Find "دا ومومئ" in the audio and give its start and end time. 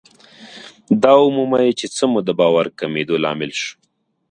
1.03-1.69